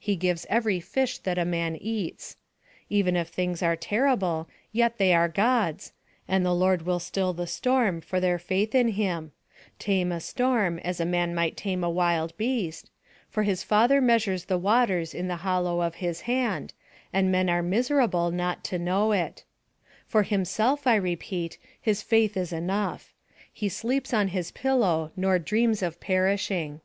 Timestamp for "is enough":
22.36-23.14